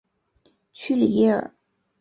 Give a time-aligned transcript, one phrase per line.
[0.73, 1.53] 屈里耶尔。